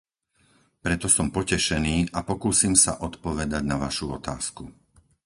Preto 0.85 1.05
som 1.15 1.27
potešený 1.37 1.97
a 2.17 2.25
pokúsim 2.31 2.73
sa 2.83 2.93
odpovedať 3.07 3.61
na 3.71 3.75
Vašu 3.83 4.05
otázku. 4.19 4.63